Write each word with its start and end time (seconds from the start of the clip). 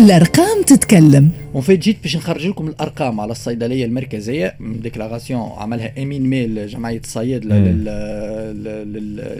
الأرقام 0.00 0.62
تتكلم. 0.62 1.30
en 1.54 1.62
fait 1.62 1.78
جيت 1.78 1.96
باش 2.02 2.16
نخرج 2.16 2.46
لكم 2.46 2.68
الأرقام 2.68 3.20
على 3.20 3.32
الصيدلية 3.32 3.84
المركزية. 3.84 4.54
déclaration 4.60 5.52
عملها 5.56 6.02
امين 6.02 6.22
ميل 6.22 6.66
جمعية 6.66 7.00
الصيادله 7.04 7.58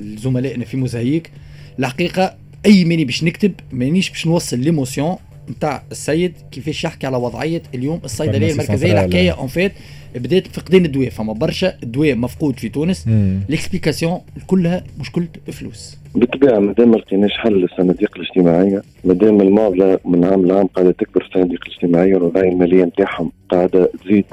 لزملائنا 0.00 0.64
في 0.64 0.76
موزايك 0.76 1.30
الحقيقة 1.78 2.34
أي 2.66 2.84
ماني 2.84 3.04
باش 3.04 3.24
نكتب 3.24 3.52
مانيش 3.72 4.10
باش 4.10 4.26
نوصل 4.26 4.58
l'émotion 4.58 5.16
نتاع 5.50 5.82
السيد 5.92 6.32
كيفاش 6.52 6.84
يحكي 6.84 7.06
على 7.06 7.16
وضعية 7.16 7.62
اليوم 7.74 8.00
الصيدلية 8.04 8.52
المركزية. 8.52 8.92
الحكاية 8.92 9.30
en 9.30 9.48
fait 9.48 9.72
بدات 10.14 10.46
فقدان 10.46 10.84
الدواء 10.84 11.08
فما 11.10 11.32
برشا 11.32 11.72
دواء 11.82 12.14
مفقود 12.14 12.58
في 12.58 12.68
تونس. 12.68 13.06
l'explication 13.48 14.20
كلها 14.46 14.84
مشكله 15.00 15.26
فلوس 15.52 15.96
بالطبيعة 16.14 16.58
مادام 16.58 16.90
ما 16.90 16.96
لقيناش 16.96 17.32
حل 17.32 17.52
للصناديق 17.52 18.10
الاجتماعية 18.16 18.82
مادام 19.04 19.40
المعضلة 19.40 19.98
من 20.04 20.24
عام 20.24 20.46
لعام 20.46 20.66
قاعدة 20.66 20.90
تكبر 20.90 21.22
الصناديق 21.26 21.60
الاجتماعية 21.66 22.14
والوضعية 22.14 22.48
المالية 22.52 22.84
نتاعهم 22.84 23.32
قاعدة 23.48 23.90
تزيد 24.04 24.24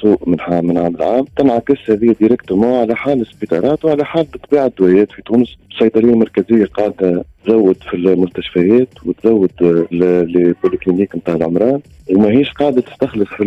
سوء 0.00 0.28
من 0.28 0.36
من 0.62 0.78
عام 0.78 0.96
لعام 0.96 1.24
تنعكس 1.36 1.90
هذه 1.90 2.14
directement 2.20 2.74
على 2.80 2.96
حال 2.96 3.20
السبيطارات 3.20 3.84
وعلى 3.84 4.04
حال 4.04 4.26
بطبيعة 4.34 4.66
الدويات 4.66 5.12
في 5.12 5.22
تونس. 5.22 5.56
الصيدلية 5.72 6.12
المركزية 6.12 6.64
قاعدة 6.64 7.24
تزود 7.44 7.76
في 7.90 7.94
المستشفيات 7.96 8.88
وتزود 9.06 9.50
les 9.92 10.54
polycliniques 10.62 11.16
نتاع 11.16 11.34
العمران 11.34 11.80
وماهيش 12.10 12.52
قاعدة 12.52 12.80
تستخلص 12.80 13.28
في 13.28 13.42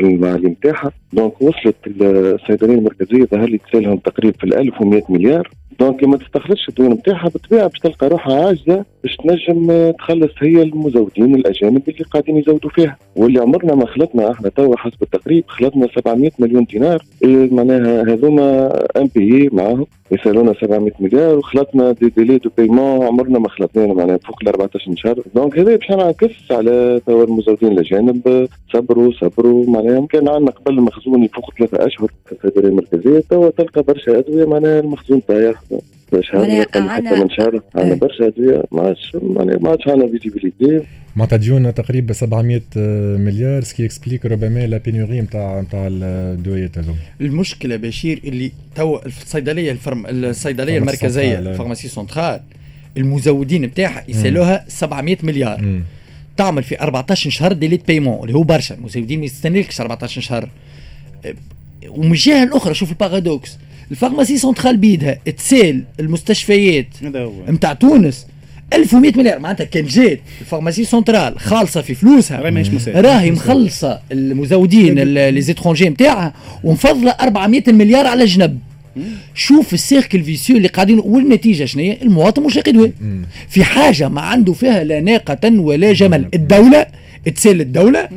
المعاليم 0.00 0.48
نتاعها 0.48 0.90
donc 1.12 1.42
وصلت 1.42 1.76
الصيدليه 1.86 2.74
المركزية 2.74 3.24
ظهر 3.24 3.48
لي 3.48 3.58
تسالهم 3.58 3.96
تقريبا 3.96 4.38
في 4.38 4.44
1100 4.44 5.02
مليار. 5.08 5.50
donc 5.80 6.04
ما 6.04 6.16
تستخلصش 6.16 6.68
الديون 6.68 6.90
نتاعها 6.92 7.28
بالطبيعه 7.28 7.66
باش 7.68 7.78
تلقى 7.78 8.08
روحها 8.08 8.46
عاجزة 8.46 8.84
باش 9.06 9.16
تنجم 9.16 9.90
تخلص 9.90 10.32
هي 10.38 10.62
المزودين 10.62 11.34
الأجانب 11.34 11.82
اللي 11.88 12.04
قاعدين 12.10 12.36
يزودوا 12.36 12.70
فيها. 12.70 12.96
واللي 13.16 13.40
عمرنا 13.40 13.74
ما 13.74 13.86
خلطنا 13.86 14.30
إحنا 14.30 14.48
توا 14.48 14.76
حسب 14.76 15.02
التقريب 15.02 15.44
خلطنا 15.48 15.88
700 15.94 16.30
مليون 16.38 16.64
دينار. 16.64 17.02
إيه 17.24 17.54
معناها 17.54 18.02
هذوما 18.02 18.72
impayés 18.96 19.48
معاهم. 19.52 19.86
يسألونا 20.12 20.54
700 20.60 20.92
مليار 21.00 21.38
وخلطنا 21.38 21.92
des 21.92 22.08
délais 22.08 22.38
de 22.38 22.50
paiement. 22.58 23.06
عمرنا 23.06 23.38
ما 23.38 23.48
خلطنا 23.48 23.94
معناها 23.94 24.16
فوق 24.16 24.36
ال 24.42 24.48
14 24.48 24.96
شهر 24.96 25.22
donc 25.34 25.58
هذا 25.58 25.76
باش 25.76 25.90
نعكس 25.90 26.52
على 26.52 27.00
توا 27.06 27.24
المزودين 27.24 27.72
الأجانب. 27.72 28.48
صبروا 28.72 29.12
صبروا. 29.12 29.70
معناها 29.70 30.06
كان 30.06 30.28
عندنا 30.28 30.50
قبل 30.50 30.78
المخزون 30.78 31.24
يفوق 31.24 31.54
ثلاثة 31.58 31.86
أشهر 31.86 32.10
في 32.26 32.32
الصيدليه 32.32 32.68
المركزية 32.68 33.22
توا 33.30 33.50
تلقى 33.50 33.82
برشا 33.82 34.18
أدوية 34.18 34.44
معناها 34.44 34.80
المخزون 34.80 35.20
طايح. 35.20 35.62
شهر 36.20 36.66
حتى 36.88 37.10
من 37.10 37.30
شهر. 37.30 37.60
عندنا 37.74 37.94
برشا 37.94 38.26
أدوية 38.26 38.62
ما 38.72 38.82
عادش 38.82 39.16
ما 39.60 39.70
عادش 39.70 39.88
عندنا 39.88 40.18
visibilité 40.18 40.86
معناتها 41.16 41.36
ديون 41.36 41.74
تقريبا 41.74 42.12
700 42.12 42.60
مليار 43.16 43.62
ce 43.62 43.84
qui 43.84 43.96
explique 43.96 44.26
ربما 44.26 44.66
la 44.66 44.76
pénurie 44.78 45.20
نتاع 45.20 45.60
نتاع 45.60 45.88
الدويات 45.90 46.78
هذوما 46.78 46.98
المشكلة 47.20 47.76
بشير 47.76 48.20
اللي 48.24 48.52
تو 48.74 48.98
الصيدلية 49.06 49.72
الفرم 49.72 50.06
الصيدلية 50.06 50.78
المركزية 50.78 51.38
ال 51.38 51.43
pharmacie 51.43 51.88
centrale 51.88 52.40
المزودين 52.96 53.62
نتاعها 53.62 54.04
يسألوها 54.08 54.64
700 54.68 55.16
مليار. 55.22 55.62
م. 55.62 55.82
تعمل 56.36 56.62
في 56.62 56.80
14 56.80 57.30
شهر 57.30 57.52
délai 57.52 57.76
de 57.76 57.86
paiement 57.86 58.22
اللي 58.22 58.34
هو 58.38 58.42
برشا. 58.42 58.74
المزودين 58.74 59.18
ما 59.18 59.24
يستنالكش 59.24 59.80
14 59.80 60.20
شهر. 60.20 60.48
ومن 61.88 62.10
الجهه 62.10 62.42
الاخرى 62.44 62.74
شوف 62.74 62.90
ال 62.90 62.98
paradoxe 62.98 63.58
ال 63.90 63.95
pharmacie 63.95 64.38
centrale 64.38 64.76
بيدها 64.76 65.18
تسال 65.36 65.82
المستشفيات 66.00 66.86
نتاع 67.48 67.72
تونس 67.72 68.26
1100 68.72 69.12
مليار 69.16 69.38
معناتها 69.38 69.64
كان 69.64 69.86
جات 69.86 70.20
ال 70.40 70.44
pharmacie 70.44 70.84
centrale 70.84 71.38
خالصة 71.38 71.80
في 71.80 71.94
فلوسها. 71.94 72.40
راهي 73.00 73.30
مخلصة 73.30 74.00
المزودين 74.12 74.98
les 74.98 75.40
étrangers 75.40 75.88
نتاعها 75.88 76.34
ومفضلة 76.64 77.10
400 77.10 77.62
مليار 77.68 78.06
على 78.06 78.24
جنب 78.24 78.58
شوف 79.34 79.74
ال 79.74 79.81
cercle 79.81 80.22
vicieux 80.22 80.56
اللي 80.56 80.68
قاعدين 80.68 80.98
والنتيجة 80.98 81.64
شنو 81.64 81.82
هي؟ 81.82 81.98
المواطن 82.02 82.42
مش 82.42 82.58
دواء 82.58 82.90
في 83.48 83.64
حاجة 83.64 84.08
ما 84.08 84.20
عنده 84.20 84.52
فيها 84.52 84.84
لا 84.84 85.00
ناقة 85.00 85.50
ولا 85.60 85.92
جمل. 85.92 86.28
الدولة 86.34 86.86
تسال 87.34 87.60
الدولة 87.60 88.08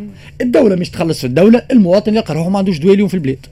الدولة 0.41 0.75
مش 0.75 0.89
تخلص 0.89 1.19
في 1.19 1.27
الدولة 1.27 1.61
المواطن 1.71 2.15
يلقى 2.15 2.33
روحه 2.33 2.49
ما 2.49 2.57
عندوش 2.57 2.77
دواء 2.77 2.93
اليوم 2.93 3.07
في 3.07 3.13
البلاد. 3.13 3.45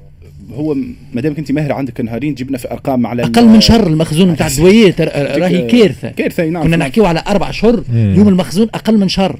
هو 0.53 0.74
ما 1.13 1.22
دامك 1.22 1.40
انت 1.40 1.52
ماهر 1.52 1.72
عندك 1.72 2.02
نهارين 2.02 2.34
جبنا 2.34 2.58
في 2.58 2.72
أرقام 2.72 3.08
على 3.08 3.24
أقل 3.24 3.46
من 3.46 3.62
شهر 3.62 3.88
المخزون 3.88 4.31
نتاع 4.31 4.47
الدويات 4.47 5.02
راهي 5.02 5.68
كارثة. 5.68 6.09
كارثة 6.09 6.46
نعم. 6.46 6.63
كنا 6.63 6.78
نحكيو 6.78 7.06
على 7.06 7.24
أربع 7.28 7.50
اشهر 7.50 7.84
اليوم 7.94 8.28
المخزون 8.28 8.68
أقل 8.74 8.97
من 8.97 9.08
شهر. 9.08 9.40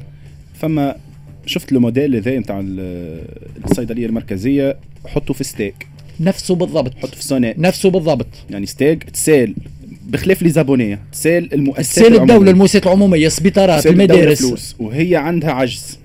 فما 0.54 0.96
شفت 1.46 1.72
الموديل 1.72 2.16
هذا 2.16 2.40
نتاع 2.40 2.64
الصيدلية 3.66 4.06
المركزية 4.06 4.78
حطه 5.08 5.34
في 5.34 5.44
STEG. 5.44 5.88
نفسه 6.20 6.56
بالضبط. 6.56 6.94
حطه 6.98 7.16
في 7.16 7.24
SONEDE 7.24 7.54
نفسه 7.58 7.90
بالضبط. 7.90 8.28
يعني 8.50 8.66
STEG 8.66 9.04
تسال 9.04 9.56
بخلاف 10.08 10.42
les 10.42 10.50
abonnés 10.50 11.00
تسال 11.12 11.54
المؤسسات 11.54 12.06
تسال 12.06 12.22
الدولة 12.22 12.52
المؤسسات 12.52 12.86
العمومية 12.86 13.28
السبيطارات 13.28 13.88
المدارس. 13.88 14.76
وهي 14.80 15.16
عندها 15.16 15.52
عجز. 15.52 16.00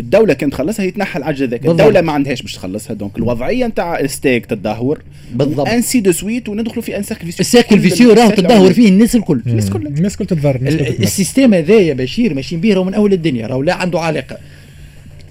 الدولة 0.00 0.34
كانت 0.34 0.52
تخلصها 0.52 0.84
يتنحى 0.84 1.18
العجز 1.18 1.42
ذاك. 1.42 1.66
الدولة 1.66 2.00
ما 2.00 2.12
عندهاش 2.12 2.42
باش 2.42 2.52
تخلصها. 2.54 2.94
donc 2.94 3.18
الوضعية 3.18 3.66
نتاع 3.66 4.06
STEG 4.06 4.46
تدهور. 4.46 5.02
بالضبط. 5.34 5.68
ainsi 5.68 6.00
de 6.00 6.12
suite 6.12 6.48
وندخلوا 6.48 6.82
في 6.82 6.96
un 6.96 7.02
cercle 7.02 7.24
vicieux 7.24 7.40
ال 7.40 7.45
cercle 7.45 7.78
vicieux 7.78 8.12
راهو 8.12 8.30
تدهور 8.30 8.72
فيه 8.72 8.88
الناس 8.88 9.16
الكل. 9.16 9.42
الناس 9.46 9.66
الكل. 9.66 9.86
الناس 9.86 10.12
الكل 10.12 10.26
تتضرر 10.26 10.60
ال 11.00 11.07
système 11.07 11.54
هذا 11.54 11.74
يا 11.74 11.94
بشير 11.94 12.34
ماشيين 12.34 12.60
به 12.60 12.84
من 12.84 12.94
أول 12.94 13.12
الدنيا. 13.12 13.46
راهو 13.46 13.62
لا 13.62 13.74
عنده 13.74 14.00
علاقة 14.00 14.38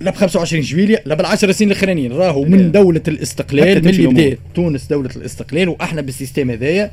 لا 0.01 0.11
ب 0.11 0.15
25 0.15 0.63
جويليا 0.63 1.01
لا 1.05 1.15
بالعشر 1.15 1.51
سنين 1.51 1.71
الأخرانيين. 1.71 2.11
راهو 2.11 2.43
من 2.43 2.71
دولة 2.71 3.01
الإستقلال 3.07 3.83
من 3.83 3.89
اللي 3.89 4.07
بدات 4.07 4.37
تونس 4.55 4.87
دولة 4.87 5.09
الإستقلال 5.15 5.69
وإحنا 5.69 6.01
بال 6.01 6.12
système 6.12 6.51
هذايا. 6.51 6.91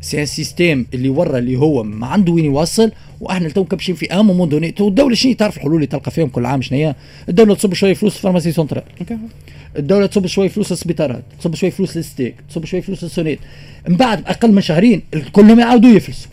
c'est 0.00 0.20
un 0.20 0.26
système 0.26 0.86
اللي 0.94 1.08
ورا 1.08 1.38
اللي 1.38 1.56
هو 1.56 1.82
ما 1.82 2.06
عنده 2.06 2.32
وين 2.32 2.44
يوصل 2.44 2.92
وإحنا 3.20 3.48
تو 3.48 3.64
كبشين 3.64 3.94
في 3.94 4.06
un 4.06 4.26
moment 4.26 4.48
donné 4.48 4.70
تو 4.70 4.88
الدولة 4.88 5.14
شنو 5.14 5.32
تعرف 5.32 5.56
الحلول 5.56 5.74
اللي 5.74 5.86
تلقى 5.86 6.10
فيهم 6.10 6.28
كل 6.28 6.46
عام 6.46 6.62
شنو 6.62 6.78
هي؟ 6.78 6.94
الدولة 7.28 7.54
تصب 7.54 7.74
شوية 7.74 7.94
فلوس 7.94 8.14
في 8.14 8.20
pharmacie 8.20 8.52
centrale 8.52 8.82
الدولة 9.76 10.06
تصب 10.06 10.26
شوية 10.26 10.48
فلوس 10.48 10.72
للسبيطارات 10.72 11.22
تصب 11.40 11.54
شوية 11.54 11.70
فلوس 11.70 11.96
لل 11.96 12.09
STEG 12.09 12.34
تصب 12.50 12.64
شوية 12.64 12.80
فلوس 12.80 13.04
لل 13.04 13.12
SONEDE 13.12 13.38
من 13.88 13.96
بعد 13.96 14.22
أقل 14.26 14.52
من 14.52 14.60
شهرين 14.60 15.02
كلهم 15.32 15.60
يعاودوا 15.60 15.90
يفلسوا. 15.90 16.30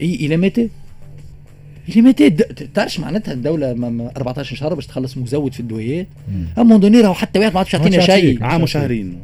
إي 0.00 0.14
إلى 0.14 0.36
متى؟ 0.36 0.68
إلى 1.88 2.02
متى؟ 2.02 2.30
تعرفش 2.74 3.00
معناتها 3.00 3.32
الدولة 3.32 3.70
14 4.16 4.56
شهر 4.56 4.74
باش 4.74 4.86
تخلص 4.86 5.16
مزود 5.16 5.52
في 5.54 5.60
الدويات؟ 5.60 6.06
à 6.58 6.64
un 6.64 6.76
moment 6.76 6.89
donné 6.89 7.00
راهو 7.00 7.14
حتى 7.14 7.38
واحد 7.38 7.52
ما 7.52 7.58
عادش 7.58 7.74
يعطينا 7.74 7.96
شيء. 8.06 8.44
عام 8.44 8.62
وشهرين. 8.62 9.18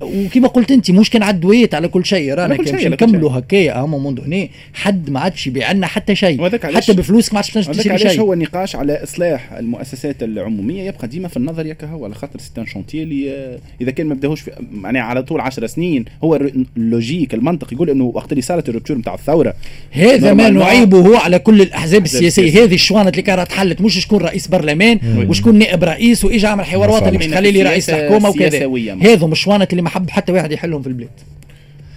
وكما 0.00 0.48
قلت 0.48 0.70
انت 0.70 0.90
مش 0.90 1.10
كان 1.10 1.22
عدويت 1.22 1.74
على 1.74 1.88
كل 1.88 2.04
شيء. 2.04 2.34
رانا 2.34 2.56
كان 2.56 2.90
نكملوا 2.90 3.30
هكايا 3.38 3.84
à 3.84 3.89
un 3.89 3.98
moment 3.98 4.20
donné 4.20 4.48
حد 4.74 5.10
ما 5.10 5.20
عادش 5.20 5.46
يبيع 5.46 5.72
لنا 5.72 5.86
حتى 5.86 6.14
شيء. 6.14 6.58
حتى 6.74 6.92
بفلوسك 6.92 7.32
ما 7.32 7.38
عادش 7.38 7.50
تشتري 7.50 7.98
شيء. 7.98 8.20
هو 8.20 8.32
النقاش 8.32 8.76
على 8.76 9.02
إصلاح 9.02 9.52
المؤسسات 9.52 10.22
العمومية. 10.22 10.82
يبقى 10.82 11.08
ديما 11.08 11.28
في 11.28 11.36
النظر 11.36 11.66
ياك 11.66 11.84
هو 11.84 12.04
على 12.04 12.14
خاطر 12.14 12.38
c'est 12.40 12.59
un 12.59 12.66
chantier 12.66 13.02
اللي 13.02 13.58
إذا 13.80 13.90
كان 13.90 14.06
ما 14.06 14.14
بداهوش 14.14 14.42
معناها 14.72 15.02
على 15.02 15.22
طول 15.22 15.40
10 15.40 15.66
سنين 15.66 16.04
هو 16.24 16.36
ال 16.76 16.83
logique 16.83 17.34
المنطق 17.34 17.72
يقول 17.72 17.90
إنه 17.90 18.04
وقت 18.04 18.32
اللي 18.32 18.42
صارت 18.42 18.68
ال 18.68 18.72
rupture 18.72 18.98
نتاع 18.98 19.14
الثورة. 19.14 19.54
هذا 19.90 20.34
ما 20.34 20.48
نعيبه 20.48 21.18
على 21.18 21.38
كل 21.38 21.62
الأحزاب 21.62 22.04
السياسية. 22.04 22.64
هذه 22.64 22.74
الشوانط 22.74 23.08
اللي 23.08 23.22
كانت 23.22 23.52
حلت 23.52 23.80
مش 23.80 23.98
شكون 23.98 24.20
رئيس 24.20 24.46
برلمان 24.46 24.98
وشكون 25.28 25.58
نائب 25.58 25.84
رئيس 25.84 26.24
واجى 26.24 26.46
عمل 26.46 26.64
حوار 26.64 26.90
وطني 26.90 27.18
باش 27.18 27.26
تخلي 27.26 27.50
لي 27.50 27.62
رئيس 27.62 27.90
الحكومة 27.90 28.28
وكذا. 28.28 28.66
هذو 29.02 29.32
الشوانط 29.32 29.70
اللي 29.70 29.82
ما 29.88 29.94
حب 29.94 30.10
حتى 30.10 30.32
واحد 30.32 30.52
يحلهم 30.52 30.82
في 30.82 30.88
البلاد. 30.88 31.10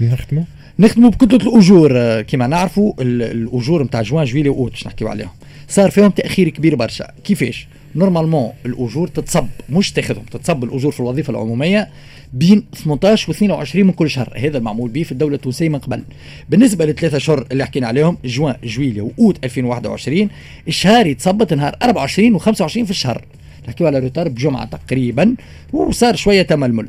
نختموا؟ 0.01 0.43
نختموا 0.79 1.09
بكتلة 1.09 1.49
الأجور 1.49 2.21
كما 2.21 2.47
نعرفوا 2.47 2.93
الأجور 3.01 3.83
نتاع 3.83 4.01
جوان 4.01 4.25
جويلي 4.25 4.49
وأوت 4.49 4.71
باش 4.71 4.87
نحكيو 4.87 5.07
عليهم. 5.07 5.29
صار 5.67 5.91
فيهم 5.91 6.09
تأخير 6.09 6.49
كبير 6.49 6.75
برشا. 6.75 7.11
كيفاش؟ 7.23 7.67
normalement 7.95 8.51
الأجور 8.65 9.07
تتصب 9.07 9.47
مش 9.69 9.91
تاخذهم 9.91 10.23
تتصب 10.23 10.63
الأجور 10.63 10.91
في 10.91 10.99
الوظيفة 10.99 11.31
العمومية 11.31 11.89
بين 12.33 12.63
18 12.73 13.29
و 13.29 13.33
22 13.33 13.85
من 13.85 13.93
كل 13.93 14.09
شهر. 14.09 14.33
هذا 14.37 14.57
المعمول 14.57 14.89
به 14.89 15.03
في 15.03 15.11
الدولة 15.11 15.35
التونسية 15.35 15.69
من 15.69 15.79
قبل. 15.79 16.03
بالنسبة 16.49 16.85
للثلاثه 16.85 17.17
شهور 17.17 17.45
اللي 17.51 17.65
حكينا 17.65 17.87
عليهم 17.87 18.17
جوان 18.25 18.55
جويليا 18.63 19.01
وأوت 19.01 19.45
2021 19.45 20.29
الشهر 20.67 21.07
يتصبت 21.07 21.53
نهار 21.53 21.75
24 21.83 22.35
و 22.35 22.37
25 22.37 22.85
في 22.85 22.91
الشهر. 22.91 23.25
نحكيو 23.67 23.87
على 23.87 23.99
روتار 23.99 24.27
بجمعه 24.27 24.65
تقريبا 24.65 25.35
وصار 25.73 26.15
شوية 26.15 26.41
تململ. 26.41 26.87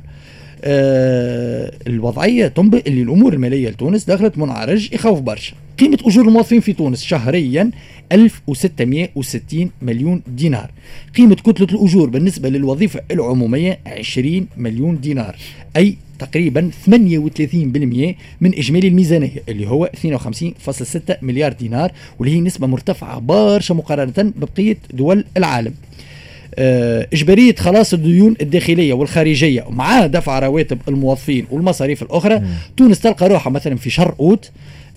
آه 0.65 1.73
الوضعية 1.87 2.47
تنبئ 2.47 2.89
اللي 2.89 3.03
الأمور 3.03 3.33
المالية 3.33 3.69
لتونس 3.69 4.05
دخلت 4.05 4.39
منعرج 4.39 4.93
يخوف 4.93 5.21
برشا. 5.21 5.55
قيمة 5.79 5.99
أجور 6.07 6.29
الموظفين 6.29 6.61
في 6.61 6.73
تونس 6.73 7.03
شهريا 7.03 7.71
1660 8.13 9.71
مليون 9.83 10.23
دينار. 10.27 10.71
قيمة 11.17 11.35
كتلة 11.35 11.67
الأجور 11.73 12.09
بالنسبة 12.11 12.49
للوظيفة 12.49 13.01
العمومية 13.11 13.79
20 13.87 14.47
مليون 14.57 15.01
دينار. 15.01 15.37
أي 15.77 15.97
تقريبا 16.19 16.71
38% 16.87 16.91
من 18.41 18.55
إجمالي 18.55 18.89
الميزانية 18.89 19.43
اللي 19.49 19.69
هو 19.69 19.91
52.6 19.97 21.01
مليار 21.23 21.53
دينار 21.53 21.93
واللي 22.19 22.37
هي 22.37 22.41
نسبة 22.41 22.67
مرتفعة 22.67 23.19
برشا 23.19 23.75
مقارنة 23.75 24.33
ببقية 24.37 24.77
دول 24.93 25.25
العالم. 25.37 25.75
آه، 26.55 27.09
إجبارية 27.13 27.55
خلاص 27.55 27.93
الديون 27.95 28.35
الداخلية 28.41 28.93
والخارجية 28.93 29.65
مع 29.71 30.07
دفع 30.07 30.39
رواتب 30.39 30.79
الموظفين 30.89 31.47
والمصاريف 31.51 32.03
الأخرى. 32.03 32.39
مم. 32.39 32.47
تونس 32.77 33.01
تلقى 33.01 33.29
روحها 33.29 33.51
مثلا 33.51 33.77
في 33.77 33.91
شهر 33.91 34.15
أوت 34.21 34.51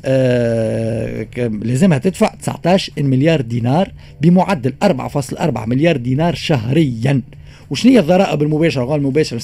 آه 0.06 1.28
لازمها 1.62 1.98
تدفع 1.98 2.28
19 2.42 2.92
مليار 2.98 3.42
دينار 3.42 3.92
بمعدل 4.22 4.74
4.4 4.84 5.68
مليار 5.68 5.98
دينار 5.98 6.36
شهريا. 6.36 7.22
وشنو 7.70 7.92
هي 7.92 8.00
الضرائب 8.00 8.42
المباشرة؟ 8.44 8.84
وغير 8.84 8.98
المباشره 9.00 9.38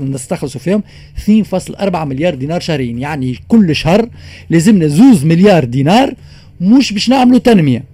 نستخلصوا 0.00 0.60
فيهم 0.60 0.82
2.4 1.26 1.96
مليار 1.96 2.34
دينار 2.34 2.60
شهريا. 2.60 2.92
يعني 2.92 3.38
كل 3.48 3.76
شهر 3.76 4.08
لازمنا 4.50 4.86
زوز 4.86 5.24
مليار 5.24 5.64
دينار. 5.64 6.14
مش 6.60 6.92
باش 6.92 7.08
نعملوا 7.08 7.38
تنمية 7.38 7.84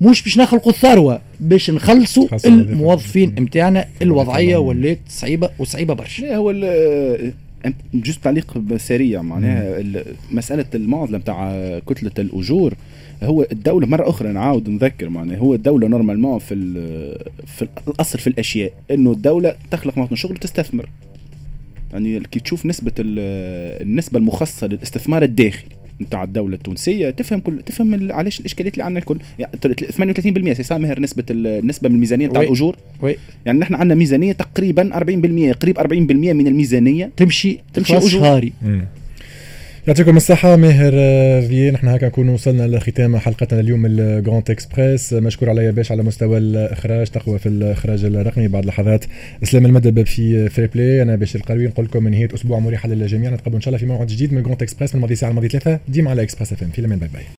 مش 0.00 0.22
باش 0.22 0.38
نخلقوا 0.38 0.72
الثروة. 0.72 1.20
باش 1.40 1.70
نخلصوا 1.70 2.28
الموظفين 2.46 3.34
نتاعنا 3.38 3.86
الوضعية 4.02 4.56
ولات 4.56 4.98
صعيبة 5.08 5.50
وصعيبة 5.58 5.94
برشا. 5.94 6.22
لا 6.22 6.36
هو 6.36 6.52
juste 7.94 8.24
تعليق 8.24 8.76
سريع 8.76 9.22
معناها 9.22 9.82
مسألة 10.30 10.64
المعضلة 10.74 11.18
نتاع 11.18 11.78
كتلة 11.78 12.10
الأجور 12.18 12.74
هو 13.22 13.46
الدولة 13.52 13.86
مرة 13.86 14.10
أخرى 14.10 14.32
نعاود 14.32 14.68
نذكر 14.68 15.08
معناها 15.08 15.38
هو 15.38 15.54
الدولة 15.54 15.88
normalement 15.88 16.38
في 16.38 16.54
في 17.46 17.66
الأصل 17.88 18.18
في 18.18 18.26
الأشياء 18.26 18.72
إنه 18.90 19.12
الدولة 19.12 19.54
تخلق 19.70 19.98
مواطن 19.98 20.16
شغل 20.16 20.32
وتستثمر. 20.32 20.88
يعني 21.92 22.20
كي 22.20 22.40
تشوف 22.40 22.66
نسبة 22.66 22.92
النسبة 22.98 24.18
المخصصة 24.18 24.66
للاستثمار 24.66 25.22
الداخلي. 25.22 25.79
نتاع 26.00 26.24
الدولة 26.24 26.54
التونسية 26.54 27.10
تفهم 27.10 27.40
كل 27.40 27.62
تفهم 27.66 28.12
علاش 28.12 28.40
الإشكاليات 28.40 28.74
اللي 28.74 28.84
عندنا 28.84 28.98
الكل. 28.98 29.18
يعني 29.38 29.52
38% 30.52 30.62
سي 30.62 30.78
ماهر 30.78 31.00
نسبة 31.00 31.24
النسبة 31.30 31.88
من 31.88 31.94
الميزانية 31.94 32.26
نتاع 32.26 32.42
الأجور. 32.42 32.76
oui. 33.02 33.16
يعني 33.46 33.58
نحن 33.58 33.74
عندنا 33.74 33.94
ميزانية 33.94 34.32
تقريبا 34.32 34.90
40% 34.98 35.52
قريب 35.52 35.78
40% 35.78 35.82
من 36.32 36.46
الميزانية 36.46 37.10
تمشي 37.16 37.58
تمشي 37.74 37.96
أجور. 37.96 38.08
شهري 38.10 38.52
يعطيكم 39.90 40.16
الصحة 40.16 40.56
ماهر 40.56 40.92
في 41.42 41.70
نحن 41.70 41.88
هكا 41.88 42.06
نكون 42.06 42.28
وصلنا 42.28 42.66
لختام 42.66 43.16
حلقتنا 43.16 43.60
اليوم 43.60 43.86
ال 43.86 43.97
Grand 43.97 44.50
Express 44.50 45.12
مشكور 45.12 45.50
عليا 45.50 45.70
باش 45.70 45.92
على 45.92 46.02
مستوى 46.02 46.38
الإخراج 46.38 47.06
تقوى 47.06 47.38
في 47.38 47.48
الإخراج 47.48 48.04
الرقمي 48.04 48.48
بعد 48.48 48.66
لحظات 48.66 49.04
إسلام 49.42 49.66
المدب 49.66 50.06
في 50.06 50.48
Free 50.48 50.66
Play 50.66 51.02
أنا 51.02 51.16
باش 51.16 51.36
القروي 51.36 51.66
نقول 51.66 51.86
لكم 51.86 52.08
نهاية 52.08 52.28
أسبوع 52.34 52.58
مريحة 52.58 52.88
للجميع. 52.88 53.30
نتقابل 53.30 53.54
إن 53.54 53.60
شاء 53.60 53.68
الله 53.68 53.78
في 53.78 53.86
موعد 53.86 54.06
جديد 54.06 54.34
من 54.34 54.42
Grand 54.42 54.62
Express 54.62 54.94
من 54.94 54.98
الماضي 54.98 55.14
ساعة 55.14 55.30
الماضي 55.30 55.48
ثلاثة. 55.48 55.80
ديما 55.88 56.10
على 56.10 56.22
Express 56.22 56.52
FM 56.52 56.70
في 56.70 56.78
الأمان. 56.78 56.98
bye 56.98 57.08
bye. 57.12 57.22